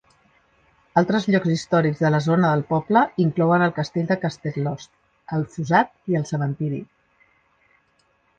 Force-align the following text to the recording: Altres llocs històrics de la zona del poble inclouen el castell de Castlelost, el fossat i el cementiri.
Altres 1.01 1.25
llocs 1.33 1.51
històrics 1.55 2.01
de 2.05 2.09
la 2.15 2.21
zona 2.27 2.49
del 2.53 2.63
poble 2.71 3.03
inclouen 3.25 3.67
el 3.67 3.75
castell 3.81 4.09
de 4.13 4.17
Castlelost, 4.25 4.91
el 5.39 5.47
fossat 5.53 5.93
i 6.15 6.19
el 6.23 6.27
cementiri. 6.33 6.83